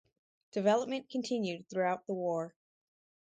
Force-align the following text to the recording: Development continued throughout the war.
Development 0.53 1.07
continued 1.11 1.69
throughout 1.69 2.07
the 2.07 2.15
war. 2.15 2.55